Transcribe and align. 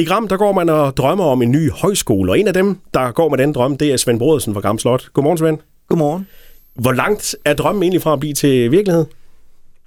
I 0.00 0.04
Gram, 0.04 0.28
der 0.28 0.36
går 0.36 0.52
man 0.52 0.68
og 0.68 0.96
drømmer 0.96 1.24
om 1.24 1.42
en 1.42 1.50
ny 1.50 1.70
højskole, 1.70 2.32
og 2.32 2.38
en 2.38 2.46
af 2.46 2.54
dem, 2.54 2.78
der 2.94 3.12
går 3.12 3.28
med 3.28 3.38
den 3.38 3.52
drøm, 3.52 3.76
det 3.76 3.92
er 3.92 3.96
Svend 3.96 4.18
Brodersen 4.18 4.54
fra 4.54 4.60
Gram 4.60 4.78
Slot. 4.78 5.08
Godmorgen, 5.12 5.38
Svend. 5.38 5.58
Godmorgen. 5.88 6.26
Hvor 6.74 6.92
langt 6.92 7.36
er 7.44 7.54
drømmen 7.54 7.82
egentlig 7.82 8.02
fra 8.02 8.12
at 8.12 8.20
blive 8.20 8.34
til 8.34 8.70
virkelighed? 8.70 9.04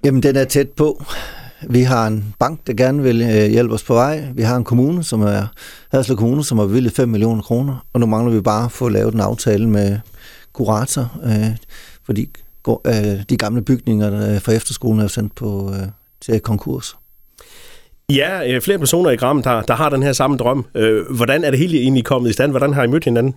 Jamen, 0.04 0.22
den 0.22 0.36
er 0.36 0.44
tæt 0.44 0.70
på. 0.70 1.04
Vi 1.68 1.82
har 1.82 2.06
en 2.06 2.34
bank, 2.38 2.66
der 2.66 2.72
gerne 2.72 3.02
vil 3.02 3.22
øh, 3.22 3.50
hjælpe 3.50 3.74
os 3.74 3.82
på 3.82 3.94
vej. 3.94 4.24
Vi 4.34 4.42
har 4.42 4.56
en 4.56 4.64
kommune, 4.64 5.04
som 5.04 5.22
er 5.22 5.46
Haderslev 5.90 6.16
Kommune, 6.16 6.44
som 6.44 6.58
har 6.58 6.66
bevilget 6.66 6.92
5 6.92 7.08
millioner 7.08 7.42
kroner. 7.42 7.86
Og 7.92 8.00
nu 8.00 8.06
mangler 8.06 8.34
vi 8.34 8.40
bare 8.40 8.64
at 8.64 8.72
få 8.72 8.88
lavet 8.88 9.14
en 9.14 9.20
aftale 9.20 9.68
med 9.68 9.98
kurator, 10.52 11.12
øh, 11.24 11.56
fordi 12.04 12.30
øh, 12.86 12.94
de 13.30 13.36
gamle 13.36 13.62
bygninger 13.62 14.38
for 14.38 14.52
efterskolen 14.52 15.00
er 15.00 15.08
sendt 15.08 15.34
på, 15.34 15.72
øh, 15.74 15.88
til 16.20 16.40
konkurs. 16.40 16.96
Ja, 18.12 18.52
øh, 18.52 18.60
flere 18.60 18.78
personer 18.78 19.10
i 19.10 19.16
Gram, 19.16 19.42
der, 19.42 19.62
der 19.62 19.74
har 19.74 19.88
den 19.88 20.02
her 20.02 20.12
samme 20.12 20.36
drøm. 20.36 20.66
Øh, 20.74 21.10
hvordan 21.10 21.44
er 21.44 21.50
det 21.50 21.58
hele 21.58 21.78
egentlig 21.78 22.04
kommet 22.04 22.30
i 22.30 22.32
stand? 22.32 22.50
Hvordan 22.50 22.72
har 22.72 22.84
I 22.84 22.86
mødt 22.86 23.04
hinanden? 23.04 23.34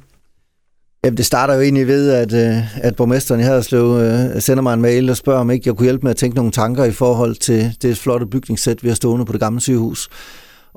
Jamen, 1.04 1.18
det 1.18 1.26
starter 1.26 1.54
jo 1.54 1.62
egentlig 1.62 1.88
ved, 1.88 2.12
at, 2.12 2.34
øh, 2.34 2.78
at 2.84 2.96
borgmesteren 2.96 3.42
i 3.42 3.44
Haderslev 3.44 4.00
sender 4.40 4.64
mig 4.64 4.74
en 4.74 4.82
mail 4.82 5.10
og 5.10 5.18
spørger, 5.18 5.40
om 5.40 5.52
ikke 5.52 5.70
jeg 5.70 5.76
kunne 5.76 5.86
hjælpe 5.86 6.04
med 6.04 6.12
at 6.12 6.18
tænke 6.18 6.36
nogle 6.36 6.52
tanker 6.52 6.84
i 6.84 6.92
forhold 6.92 7.36
til 7.36 7.76
det 7.82 7.98
flotte 7.98 8.26
bygningssæt, 8.26 8.84
vi 8.84 8.88
har 8.88 8.96
stående 8.96 9.26
på 9.26 9.32
det 9.32 9.40
gamle 9.40 9.62
sygehus. 9.62 10.10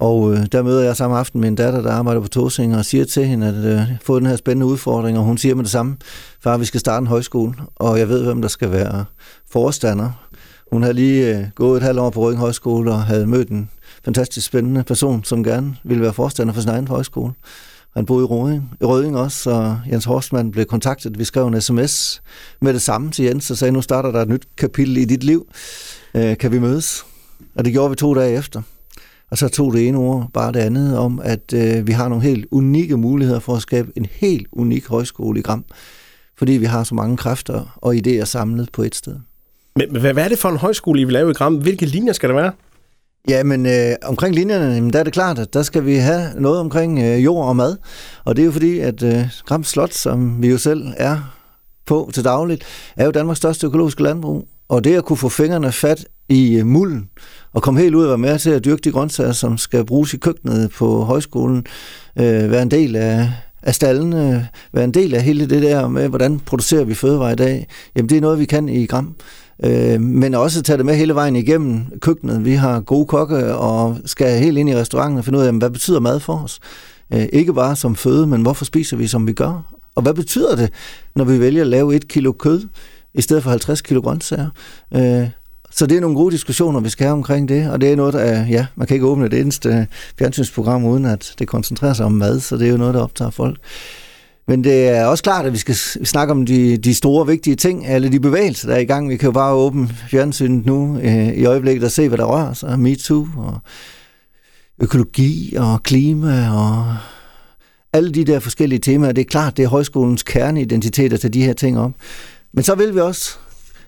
Og 0.01 0.33
øh, 0.33 0.47
der 0.53 0.63
møder 0.63 0.85
jeg 0.85 0.97
samme 0.97 1.19
aften 1.19 1.41
min 1.41 1.55
datter, 1.55 1.83
der 1.83 1.93
arbejder 1.93 2.21
på 2.21 2.29
Tåsing, 2.29 2.77
og 2.77 2.85
siger 2.85 3.05
til 3.05 3.27
hende, 3.27 3.47
at 3.47 3.65
øh, 3.65 3.81
få 4.03 4.19
den 4.19 4.27
her 4.27 4.37
spændende 4.37 4.67
udfordring, 4.67 5.19
og 5.19 5.25
hun 5.25 5.39
siger 5.39 5.55
med 5.55 5.65
det 5.65 5.73
samme, 5.73 5.97
far, 6.43 6.59
vi 6.59 6.65
skal 6.65 6.81
starte 6.81 7.03
en 7.03 7.07
højskole, 7.07 7.55
og 7.77 7.99
jeg 7.99 8.09
ved, 8.09 8.25
hvem 8.25 8.43
der 8.43 8.49
skal 8.49 8.73
være 8.73 9.05
forstander. 9.51 10.11
Hun 10.73 10.83
havde 10.83 10.95
lige 10.95 11.39
øh, 11.39 11.45
gået 11.55 11.77
et 11.77 11.83
halvt 11.83 12.01
år 12.01 12.11
på 12.11 12.21
Røgen 12.21 12.39
Højskole 12.39 12.93
og 12.93 13.03
havde 13.03 13.27
mødt 13.27 13.49
en 13.49 13.71
fantastisk 14.05 14.47
spændende 14.47 14.85
person, 14.85 15.25
som 15.25 15.45
gerne 15.45 15.77
ville 15.85 16.03
være 16.03 16.13
forstander 16.13 16.53
for 16.53 16.61
sin 16.61 16.71
egen 16.71 16.89
højskole. 16.89 17.33
Han 17.97 18.07
boede 18.07 18.23
i 18.23 18.27
Røding, 18.27 18.71
i 18.81 18.85
Røding 18.85 19.17
også, 19.17 19.51
og 19.51 19.81
Jens 19.93 20.05
Horstmann 20.05 20.51
blev 20.51 20.65
kontaktet. 20.65 21.19
Vi 21.19 21.25
skrev 21.25 21.47
en 21.47 21.61
sms 21.61 22.23
med 22.61 22.75
det 22.75 22.83
samme 22.83 23.11
til 23.11 23.25
Jens 23.25 23.51
og 23.51 23.57
sagde, 23.57 23.73
nu 23.73 23.83
starter 23.83 24.11
der 24.11 24.23
et 24.23 24.29
nyt 24.29 24.49
kapitel 24.57 24.97
i 24.97 25.05
dit 25.05 25.25
liv. 25.25 25.47
Øh, 26.15 26.39
kan 26.39 26.53
vi 26.53 26.59
mødes? 26.59 27.05
Og 27.55 27.65
det 27.65 27.73
gjorde 27.73 27.91
vi 27.91 27.97
to 27.97 28.15
dage 28.15 28.39
efter. 28.39 28.63
Og 29.31 29.39
så 29.39 29.49
tog 29.49 29.73
det 29.73 29.89
ene 29.89 29.99
ord 29.99 30.31
bare 30.35 30.53
det 30.53 30.59
andet 30.59 30.99
om, 30.99 31.21
at 31.25 31.53
øh, 31.55 31.87
vi 31.87 31.93
har 31.93 32.09
nogle 32.09 32.25
helt 32.25 32.47
unikke 32.51 32.97
muligheder 32.97 33.41
for 33.41 33.57
at 33.57 33.63
skabe 33.63 33.93
en 33.97 34.07
helt 34.11 34.47
unik 34.53 34.87
højskole 34.87 35.39
i 35.39 35.43
Gram, 35.43 35.65
fordi 36.39 36.53
vi 36.53 36.65
har 36.65 36.85
så 36.85 36.95
mange 36.95 37.17
kræfter 37.17 37.79
og 37.83 37.95
idéer 37.95 38.25
samlet 38.25 38.73
på 38.73 38.83
et 38.83 38.95
sted. 38.95 39.17
Men 39.77 40.01
hvad 40.01 40.17
er 40.17 40.29
det 40.29 40.39
for 40.39 40.49
en 40.49 40.57
højskole, 40.57 41.01
I 41.01 41.05
vil 41.05 41.13
lave 41.13 41.31
i 41.31 41.35
Gram? 41.35 41.55
Hvilke 41.55 41.87
linjer 41.87 42.13
skal 42.13 42.29
der 42.29 42.35
være? 42.35 42.53
Ja, 43.29 43.43
men 43.43 43.67
øh, 43.67 43.93
omkring 44.03 44.35
linjerne, 44.35 44.75
jamen, 44.75 44.93
der 44.93 44.99
er 44.99 45.05
det 45.05 45.13
klart, 45.13 45.39
at 45.39 45.55
der 45.55 45.63
skal 45.63 45.87
vi 45.87 45.95
have 45.95 46.23
noget 46.37 46.59
omkring 46.61 46.99
øh, 46.99 47.25
jord 47.25 47.49
og 47.49 47.57
mad. 47.57 47.77
Og 48.25 48.37
det 48.37 48.43
er 48.43 48.47
jo 48.47 48.53
fordi, 48.53 48.79
at 48.79 49.03
øh, 49.03 49.29
Gram 49.47 49.65
Slot, 49.65 49.93
som 49.93 50.43
vi 50.43 50.49
jo 50.49 50.59
selv 50.59 50.87
er 50.97 51.35
på 51.87 52.11
til 52.15 52.25
dagligt, 52.25 52.65
er 52.97 53.05
jo 53.05 53.11
Danmarks 53.11 53.39
største 53.39 53.67
økologiske 53.67 54.03
landbrug. 54.03 54.49
Og 54.69 54.85
det 54.85 54.97
at 54.97 55.05
kunne 55.05 55.17
få 55.17 55.29
fingrene 55.29 55.73
fat 55.73 56.07
i 56.29 56.59
øh, 56.59 56.67
mulden 56.67 57.09
og 57.53 57.63
komme 57.63 57.81
helt 57.81 57.95
ud 57.95 58.03
og 58.03 58.09
være 58.09 58.19
med 58.19 58.39
til 58.39 58.51
at 58.51 58.65
dyrke 58.65 58.81
de 58.81 58.93
grøntsager, 58.93 59.33
som 59.33 59.59
skal 59.59 59.85
bruges 59.85 60.15
i 60.15 60.17
køkkenet 60.17 60.71
på 60.71 61.05
højskolen, 61.05 61.67
øh, 62.19 62.51
være 62.51 62.63
en 62.63 62.71
del 62.71 62.97
af, 62.97 63.29
af 63.63 63.75
stallen, 63.75 64.13
være 64.73 64.85
en 64.85 64.95
del 64.95 65.15
af 65.15 65.23
hele 65.23 65.51
det 65.51 65.63
der 65.63 65.89
med, 65.89 66.09
hvordan 66.09 66.41
producerer 66.41 66.85
vi 66.85 66.95
fødevarer 66.95 67.33
i 67.33 67.37
dag, 67.37 67.67
jamen 67.97 68.09
det 68.09 68.17
er 68.17 68.21
noget, 68.21 68.39
vi 68.39 68.45
kan 68.45 68.69
i 68.69 68.87
Gram. 68.87 69.15
Øh, 69.65 70.01
men 70.01 70.35
også 70.35 70.63
tage 70.63 70.77
det 70.77 70.87
med 70.87 70.95
hele 70.95 71.15
vejen 71.15 71.37
igennem 71.37 71.85
køkkenet. 72.01 72.45
Vi 72.45 72.55
har 72.55 72.81
gode 72.81 73.07
kokke 73.07 73.55
og 73.55 73.99
skal 74.05 74.39
helt 74.39 74.59
ind 74.59 74.71
i 74.71 74.77
restauranten 74.77 75.19
og 75.19 75.25
finde 75.25 75.39
ud 75.39 75.45
af, 75.45 75.53
hvad 75.53 75.71
betyder 75.71 76.01
mad 76.01 76.21
for 76.21 76.43
os? 76.45 76.61
Øh, 77.13 77.27
ikke 77.33 77.55
bare 77.55 77.77
som 77.77 77.97
føde, 77.97 78.27
men 78.27 78.43
hvorfor 78.43 78.65
spiser 78.65 78.97
vi, 78.97 79.07
som 79.07 79.27
vi 79.27 79.33
gør? 79.33 79.75
Og 79.95 80.03
hvad 80.03 80.15
betyder 80.15 80.57
det, 80.57 80.71
når 81.17 81.25
vi 81.25 81.41
vælger 81.41 81.61
at 81.61 81.67
lave 81.67 81.95
et 81.95 82.09
kilo 82.09 82.33
kød 82.33 82.69
i 83.15 83.23
stedet 83.23 83.43
for 83.43 83.51
50 83.51 83.81
kilo 83.81 84.01
grøntsager? 84.01 84.49
Øh, 84.95 85.29
så 85.71 85.87
det 85.87 85.97
er 85.97 86.01
nogle 86.01 86.17
gode 86.17 86.33
diskussioner, 86.33 86.81
vi 86.81 86.89
skal 86.89 87.05
have 87.05 87.13
omkring 87.13 87.49
det, 87.49 87.71
og 87.71 87.81
det 87.81 87.93
er 87.93 87.97
noget, 87.97 88.15
der 88.15 88.21
er, 88.21 88.47
ja, 88.47 88.67
man 88.77 88.87
kan 88.87 88.95
ikke 88.95 89.07
åbne 89.07 89.29
det 89.29 89.41
eneste 89.41 89.87
fjernsynsprogram, 90.19 90.85
uden 90.85 91.05
at 91.05 91.35
det 91.39 91.49
koncentrerer 91.49 91.93
sig 91.93 92.07
om 92.07 92.13
mad, 92.13 92.41
så 92.41 92.57
det 92.57 92.67
er 92.67 92.71
jo 92.71 92.77
noget, 92.77 92.95
der 92.95 93.03
optager 93.03 93.31
folk. 93.31 93.59
Men 94.51 94.65
det 94.65 94.89
er 94.89 95.05
også 95.05 95.23
klart, 95.23 95.47
at 95.47 95.53
vi 95.53 95.59
skal 95.59 95.75
snakke 96.05 96.31
om 96.31 96.47
de, 96.47 96.77
de 96.77 96.95
store, 96.95 97.27
vigtige 97.27 97.57
ting, 97.57 97.87
alle 97.87 98.13
de 98.13 98.21
bevægelser, 98.21 98.69
der 98.69 98.75
er 98.75 98.81
i 98.81 98.85
gang. 98.85 99.09
Vi 99.09 99.17
kan 99.17 99.27
jo 99.27 99.33
bare 99.33 99.55
åbne 99.55 99.89
fjernsynet 99.89 100.67
nu 100.67 100.99
øh, 100.99 101.29
i 101.29 101.45
øjeblikket 101.45 101.85
og 101.85 101.91
se, 101.91 102.09
hvad 102.09 102.19
der 102.19 102.25
rører 102.25 102.53
sig. 102.53 102.79
MeToo 102.79 103.27
og 103.37 103.59
økologi 104.83 105.55
og 105.57 105.83
klima 105.83 106.51
og 106.53 106.97
alle 107.93 108.13
de 108.13 108.25
der 108.25 108.39
forskellige 108.39 108.79
temaer. 108.79 109.13
Det 109.13 109.23
er 109.23 109.31
klart, 109.31 109.57
det 109.57 109.63
er 109.63 109.69
højskolens 109.69 110.23
kerneidentitet 110.23 111.13
at 111.13 111.21
tage 111.21 111.33
de 111.33 111.45
her 111.45 111.53
ting 111.53 111.79
op. 111.79 111.93
Men 112.53 112.65
så 112.65 112.75
vil 112.75 112.95
vi 112.95 113.01
også 113.01 113.31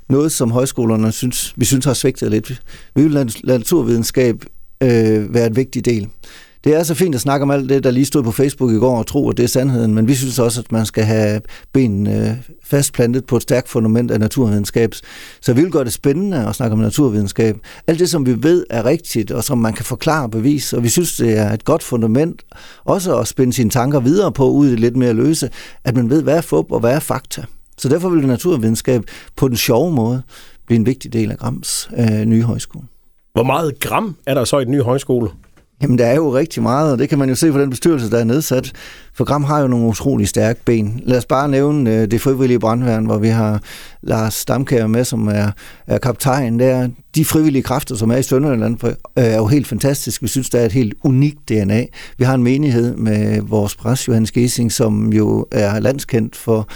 noget, 0.08 0.32
som 0.32 0.50
højskolerne 0.50 1.12
synes, 1.12 1.54
vi 1.56 1.64
synes 1.64 1.84
har 1.84 1.94
svigtet 1.94 2.30
lidt. 2.30 2.62
Vi 2.94 3.02
vil 3.02 3.10
lade 3.12 3.30
naturvidenskab 3.44 4.44
øh, 4.82 5.34
være 5.34 5.46
en 5.46 5.56
vigtig 5.56 5.84
del. 5.84 6.08
Det 6.64 6.74
er 6.74 6.82
så 6.82 6.94
fint 6.94 7.14
at 7.14 7.20
snakke 7.20 7.42
om 7.42 7.50
alt 7.50 7.68
det, 7.68 7.84
der 7.84 7.90
lige 7.90 8.04
stod 8.04 8.22
på 8.22 8.32
Facebook 8.32 8.70
i 8.70 8.78
går 8.78 8.98
og 8.98 9.06
tro, 9.06 9.30
at 9.30 9.36
det 9.36 9.42
er 9.42 9.48
sandheden, 9.48 9.94
men 9.94 10.08
vi 10.08 10.14
synes 10.14 10.38
også, 10.38 10.60
at 10.60 10.72
man 10.72 10.86
skal 10.86 11.04
have 11.04 11.40
benene 11.72 12.30
øh, 12.30 12.36
fastplantet 12.64 13.24
på 13.26 13.36
et 13.36 13.42
stærkt 13.42 13.68
fundament 13.68 14.10
af 14.10 14.20
naturvidenskab. 14.20 14.94
Så 15.40 15.52
vi 15.52 15.62
vil 15.62 15.70
gøre 15.70 15.84
det 15.84 15.92
spændende 15.92 16.48
at 16.48 16.54
snakke 16.54 16.72
om 16.72 16.78
naturvidenskab. 16.78 17.56
Alt 17.86 17.98
det, 17.98 18.10
som 18.10 18.26
vi 18.26 18.42
ved 18.42 18.64
er 18.70 18.84
rigtigt, 18.84 19.30
og 19.30 19.44
som 19.44 19.58
man 19.58 19.72
kan 19.72 19.84
forklare 19.84 20.22
og 20.22 20.30
bevise, 20.30 20.76
og 20.76 20.82
vi 20.82 20.88
synes, 20.88 21.16
det 21.16 21.38
er 21.38 21.52
et 21.52 21.64
godt 21.64 21.82
fundament 21.82 22.42
også 22.84 23.18
at 23.18 23.28
spænde 23.28 23.52
sine 23.52 23.70
tanker 23.70 24.00
videre 24.00 24.32
på, 24.32 24.50
ud 24.50 24.72
i 24.72 24.76
lidt 24.76 24.96
mere 24.96 25.12
løse, 25.12 25.50
at 25.84 25.96
man 25.96 26.10
ved, 26.10 26.22
hvad 26.22 26.36
er 26.36 26.40
fup 26.40 26.72
og 26.72 26.80
hvad 26.80 26.94
er 26.94 27.00
fakta. 27.00 27.44
Så 27.78 27.88
derfor 27.88 28.08
vil 28.08 28.26
naturvidenskab 28.26 29.02
på 29.36 29.48
den 29.48 29.56
sjove 29.56 29.92
måde 29.92 30.22
blive 30.66 30.78
en 30.78 30.86
vigtig 30.86 31.12
del 31.12 31.30
af 31.30 31.38
Grams 31.38 31.90
øh, 31.98 32.24
nye 32.24 32.42
højskole. 32.42 32.86
Hvor 33.32 33.42
meget 33.42 33.80
gram 33.80 34.16
er 34.26 34.34
der 34.34 34.44
så 34.44 34.58
i 34.58 34.64
den 34.64 34.72
nye 34.72 34.82
højskole? 34.82 35.28
Jamen, 35.82 35.98
der 35.98 36.06
er 36.06 36.14
jo 36.14 36.34
rigtig 36.34 36.62
meget, 36.62 36.92
og 36.92 36.98
det 36.98 37.08
kan 37.08 37.18
man 37.18 37.28
jo 37.28 37.34
se 37.34 37.52
på 37.52 37.60
den 37.60 37.70
bestyrelse, 37.70 38.10
der 38.10 38.18
er 38.18 38.24
nedsat. 38.24 38.72
For 39.14 39.24
Gram 39.24 39.44
har 39.44 39.60
jo 39.60 39.66
nogle 39.66 39.86
utrolig 39.86 40.28
stærke 40.28 40.60
ben. 40.64 41.00
Lad 41.04 41.18
os 41.18 41.24
bare 41.24 41.48
nævne 41.48 41.96
øh, 41.96 42.10
det 42.10 42.20
frivillige 42.20 42.58
brandværn, 42.58 43.04
hvor 43.04 43.18
vi 43.18 43.28
har 43.28 43.62
Lars 44.02 44.34
Stamkær 44.34 44.86
med, 44.86 45.04
som 45.04 45.28
er, 45.28 45.50
er 45.86 45.98
kaptajn 45.98 46.58
der. 46.58 46.88
De 47.14 47.24
frivillige 47.24 47.62
kræfter, 47.62 47.94
som 47.94 48.10
er 48.10 48.16
i 48.16 48.22
Sønderjylland, 48.22 48.84
øh, 48.84 48.94
er 49.16 49.36
jo 49.36 49.46
helt 49.46 49.66
fantastisk. 49.66 50.22
Vi 50.22 50.28
synes, 50.28 50.50
der 50.50 50.58
er 50.58 50.66
et 50.66 50.72
helt 50.72 50.94
unikt 51.02 51.48
DNA. 51.48 51.86
Vi 52.18 52.24
har 52.24 52.34
en 52.34 52.42
menighed 52.42 52.96
med 52.96 53.40
vores 53.40 53.76
præst, 53.76 54.08
Johannes 54.08 54.32
Gesing, 54.32 54.72
som 54.72 55.12
jo 55.12 55.46
er 55.50 55.80
landskendt 55.80 56.36
for 56.36 56.68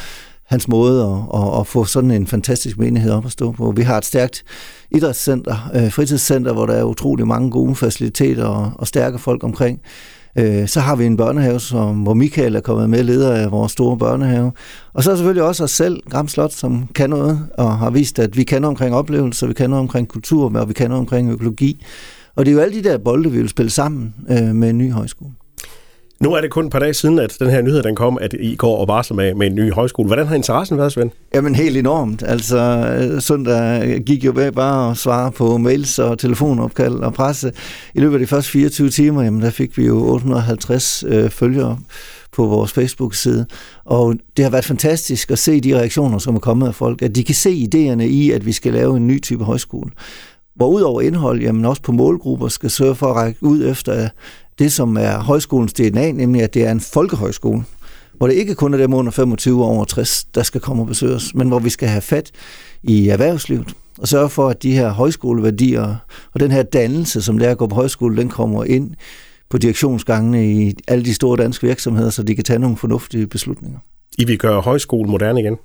hans 0.46 0.68
måde 0.68 1.02
at, 1.02 1.40
at, 1.40 1.60
at 1.60 1.66
få 1.66 1.84
sådan 1.84 2.10
en 2.10 2.26
fantastisk 2.26 2.78
menighed 2.78 3.10
op 3.10 3.26
at 3.26 3.32
stå 3.32 3.52
på. 3.52 3.72
Vi 3.76 3.82
har 3.82 3.98
et 3.98 4.04
stærkt 4.04 4.44
idrætscenter, 4.90 5.70
øh, 5.74 5.92
fritidscenter, 5.92 6.52
hvor 6.52 6.66
der 6.66 6.74
er 6.74 6.84
utrolig 6.84 7.26
mange 7.26 7.50
gode 7.50 7.74
faciliteter 7.74 8.44
og, 8.44 8.72
og 8.74 8.86
stærke 8.86 9.18
folk 9.18 9.44
omkring. 9.44 9.80
Øh, 10.38 10.68
så 10.68 10.80
har 10.80 10.96
vi 10.96 11.06
en 11.06 11.16
børnehave, 11.16 11.60
som, 11.60 12.02
hvor 12.02 12.14
Michael 12.14 12.56
er 12.56 12.60
kommet 12.60 12.90
med, 12.90 13.02
leder 13.02 13.32
af 13.32 13.50
vores 13.50 13.72
store 13.72 13.98
børnehave. 13.98 14.52
Og 14.92 15.02
så 15.02 15.10
er 15.10 15.16
selvfølgelig 15.16 15.42
også 15.42 15.64
os 15.64 15.70
selv, 15.70 16.02
Gram 16.10 16.28
Slot, 16.28 16.52
som 16.52 16.88
kan 16.94 17.10
noget, 17.10 17.40
og 17.58 17.78
har 17.78 17.90
vist, 17.90 18.18
at 18.18 18.36
vi 18.36 18.44
kan 18.44 18.62
noget 18.62 18.70
omkring 18.70 18.94
oplevelser, 18.94 19.46
vi 19.46 19.54
kan 19.54 19.70
noget 19.70 19.80
omkring 19.80 20.08
kultur, 20.08 20.56
og 20.56 20.68
vi 20.68 20.74
kan 20.74 20.90
noget 20.90 21.00
omkring 21.00 21.30
økologi. 21.30 21.84
Og 22.36 22.46
det 22.46 22.50
er 22.50 22.54
jo 22.54 22.60
alle 22.60 22.82
de 22.82 22.88
der 22.88 22.98
bolde, 22.98 23.30
vi 23.30 23.38
vil 23.38 23.48
spille 23.48 23.70
sammen 23.70 24.14
øh, 24.30 24.54
med 24.54 24.70
en 24.70 24.78
ny 24.78 24.92
højskole. 24.92 25.32
Nu 26.20 26.32
er 26.32 26.40
det 26.40 26.50
kun 26.50 26.66
et 26.66 26.72
par 26.72 26.78
dage 26.78 26.94
siden, 26.94 27.18
at 27.18 27.36
den 27.38 27.50
her 27.50 27.62
nyhed 27.62 27.82
den 27.82 27.96
kom, 27.96 28.18
at 28.20 28.34
I 28.40 28.56
går 28.56 28.76
og 28.76 28.88
varsler 28.88 29.16
med, 29.16 29.34
med 29.34 29.46
en 29.46 29.54
ny 29.54 29.72
højskole. 29.72 30.06
Hvordan 30.06 30.26
har 30.26 30.34
interessen 30.34 30.78
været, 30.78 30.92
Svend? 30.92 31.10
Jamen 31.34 31.54
helt 31.54 31.76
enormt. 31.76 32.22
Altså 32.26 33.16
søndag 33.20 34.00
gik 34.06 34.24
jo 34.24 34.32
ved 34.34 34.52
bare 34.52 34.88
og 34.88 34.96
svare 34.96 35.32
på 35.32 35.56
mails 35.56 35.98
og 35.98 36.18
telefonopkald 36.18 36.94
og 36.94 37.14
presse. 37.14 37.52
I 37.94 38.00
løbet 38.00 38.14
af 38.14 38.20
de 38.20 38.26
første 38.26 38.50
24 38.50 38.90
timer, 38.90 39.22
jamen 39.22 39.42
der 39.42 39.50
fik 39.50 39.78
vi 39.78 39.86
jo 39.86 40.04
850 40.04 41.04
øh, 41.08 41.30
følgere 41.30 41.78
på 42.32 42.46
vores 42.46 42.72
Facebook-side. 42.72 43.46
Og 43.84 44.14
det 44.36 44.44
har 44.44 44.50
været 44.50 44.64
fantastisk 44.64 45.30
at 45.30 45.38
se 45.38 45.60
de 45.60 45.78
reaktioner, 45.78 46.18
som 46.18 46.34
er 46.34 46.40
kommet 46.40 46.68
af 46.68 46.74
folk, 46.74 47.02
at 47.02 47.16
de 47.16 47.24
kan 47.24 47.34
se 47.34 47.68
idéerne 47.74 48.02
i, 48.02 48.30
at 48.30 48.46
vi 48.46 48.52
skal 48.52 48.72
lave 48.72 48.96
en 48.96 49.06
ny 49.06 49.22
type 49.22 49.44
højskole. 49.44 49.90
Hvor 50.54 50.68
ud 50.68 50.80
over 50.80 51.00
indhold, 51.00 51.40
jamen 51.40 51.64
også 51.64 51.82
på 51.82 51.92
målgrupper, 51.92 52.48
skal 52.48 52.70
sørge 52.70 52.94
for 52.94 53.06
at 53.06 53.16
række 53.16 53.42
ud 53.42 53.70
efter 53.70 54.08
det, 54.58 54.72
som 54.72 54.96
er 54.96 55.18
højskolens 55.18 55.72
DNA, 55.72 56.12
nemlig 56.12 56.42
at 56.42 56.54
det 56.54 56.66
er 56.66 56.70
en 56.70 56.80
folkehøjskole, 56.80 57.64
hvor 58.14 58.26
det 58.26 58.34
ikke 58.34 58.54
kun 58.54 58.74
er 58.74 58.78
dem 58.78 58.94
under 58.94 59.12
25 59.12 59.64
og 59.64 59.70
over 59.70 59.84
60, 59.84 60.24
der 60.24 60.42
skal 60.42 60.60
komme 60.60 60.82
og 60.82 60.86
besøge 60.86 61.14
os, 61.14 61.34
men 61.34 61.48
hvor 61.48 61.58
vi 61.58 61.70
skal 61.70 61.88
have 61.88 62.02
fat 62.02 62.30
i 62.82 63.08
erhvervslivet 63.08 63.74
og 63.98 64.08
sørge 64.08 64.28
for, 64.28 64.48
at 64.48 64.62
de 64.62 64.72
her 64.72 64.90
højskoleværdier 64.90 65.96
og 66.34 66.40
den 66.40 66.50
her 66.50 66.62
dannelse, 66.62 67.22
som 67.22 67.38
det 67.38 67.46
er 67.46 67.50
at 67.50 67.58
gå 67.58 67.66
på 67.66 67.74
højskole, 67.74 68.16
den 68.16 68.28
kommer 68.28 68.64
ind 68.64 68.94
på 69.50 69.58
direktionsgangene 69.58 70.52
i 70.52 70.74
alle 70.88 71.04
de 71.04 71.14
store 71.14 71.36
danske 71.36 71.66
virksomheder, 71.66 72.10
så 72.10 72.22
de 72.22 72.34
kan 72.34 72.44
tage 72.44 72.58
nogle 72.58 72.76
fornuftige 72.76 73.26
beslutninger. 73.26 73.78
I 74.18 74.24
vil 74.24 74.38
gøre 74.38 74.60
højskolen 74.60 75.10
moderne 75.10 75.40
igen? 75.40 75.56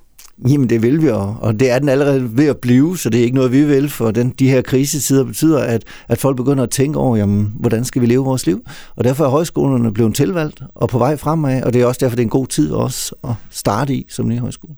Jamen 0.48 0.70
det 0.70 0.82
vil 0.82 1.02
vi, 1.02 1.08
og, 1.08 1.60
det 1.60 1.70
er 1.70 1.78
den 1.78 1.88
allerede 1.88 2.36
ved 2.36 2.46
at 2.46 2.58
blive, 2.58 2.98
så 2.98 3.10
det 3.10 3.20
er 3.20 3.24
ikke 3.24 3.34
noget, 3.34 3.52
vi 3.52 3.64
vil, 3.64 3.88
for 3.88 4.10
den, 4.10 4.34
de 4.38 4.50
her 4.50 4.62
krisetider 4.62 5.24
betyder, 5.24 5.58
at, 5.58 5.84
at 6.08 6.18
folk 6.18 6.36
begynder 6.36 6.62
at 6.62 6.70
tænke 6.70 6.98
over, 6.98 7.16
jamen, 7.16 7.52
hvordan 7.60 7.84
skal 7.84 8.02
vi 8.02 8.06
leve 8.06 8.24
vores 8.24 8.46
liv? 8.46 8.64
Og 8.96 9.04
derfor 9.04 9.24
er 9.24 9.28
højskolerne 9.28 9.92
blevet 9.92 10.14
tilvalgt 10.14 10.62
og 10.74 10.88
på 10.88 10.98
vej 10.98 11.16
fremad, 11.16 11.62
og 11.62 11.72
det 11.72 11.82
er 11.82 11.86
også 11.86 11.98
derfor, 11.98 12.16
det 12.16 12.22
er 12.22 12.26
en 12.26 12.30
god 12.30 12.46
tid 12.46 12.72
også 12.72 13.14
at 13.24 13.34
starte 13.50 13.94
i 13.94 14.06
som 14.08 14.28
ny 14.28 14.38
højskole. 14.38 14.74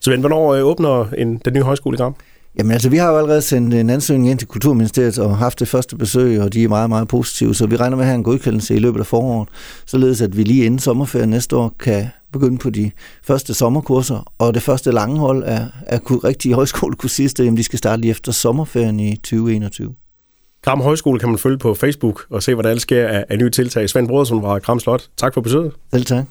Så 0.00 0.16
hvornår 0.16 0.54
øh, 0.54 0.64
åbner 0.64 1.06
en, 1.18 1.40
den 1.44 1.54
nye 1.54 1.62
højskole 1.62 1.94
i 1.94 1.98
Gram? 1.98 2.14
Jamen 2.58 2.72
altså, 2.72 2.88
vi 2.88 2.96
har 2.96 3.10
jo 3.10 3.18
allerede 3.18 3.42
sendt 3.42 3.74
en 3.74 3.90
ansøgning 3.90 4.30
ind 4.30 4.38
til 4.38 4.48
Kulturministeriet 4.48 5.18
og 5.18 5.38
haft 5.38 5.60
det 5.60 5.68
første 5.68 5.96
besøg, 5.96 6.40
og 6.40 6.52
de 6.52 6.64
er 6.64 6.68
meget, 6.68 6.88
meget 6.88 7.08
positive, 7.08 7.54
så 7.54 7.66
vi 7.66 7.76
regner 7.76 7.96
med 7.96 8.04
at 8.04 8.08
have 8.08 8.16
en 8.18 8.24
godkendelse 8.24 8.74
i 8.74 8.78
løbet 8.78 9.00
af 9.00 9.06
foråret, 9.06 9.48
således 9.86 10.20
at 10.20 10.36
vi 10.36 10.42
lige 10.42 10.64
inden 10.64 10.78
sommerferien 10.78 11.28
næste 11.28 11.56
år 11.56 11.74
kan 11.78 12.08
begynde 12.32 12.58
på 12.58 12.70
de 12.70 12.90
første 13.24 13.54
sommerkurser, 13.54 14.32
og 14.38 14.54
det 14.54 14.62
første 14.62 14.92
lange 14.92 15.18
hold 15.18 15.44
af, 15.44 15.66
af 15.86 16.00
rigtige 16.10 16.54
højskolekursister, 16.54 17.44
jamen 17.44 17.56
de 17.56 17.62
skal 17.62 17.78
starte 17.78 18.00
lige 18.00 18.10
efter 18.10 18.32
sommerferien 18.32 19.00
i 19.00 19.16
2021. 19.16 19.94
Gram 20.62 20.80
Højskole 20.80 21.20
kan 21.20 21.28
man 21.28 21.38
følge 21.38 21.58
på 21.58 21.74
Facebook 21.74 22.26
og 22.30 22.42
se, 22.42 22.54
hvad 22.54 22.64
der 22.64 22.78
sker 22.78 23.08
af, 23.08 23.24
af 23.28 23.38
nye 23.38 23.50
tiltag. 23.50 23.90
Svend 23.90 24.08
Brodersen 24.08 24.40
fra 24.40 24.58
Gram 24.58 24.80
Slot. 24.80 25.08
Tak 25.16 25.34
for 25.34 25.40
besøget. 25.40 25.72
Selv 25.92 26.04
tak. 26.04 26.24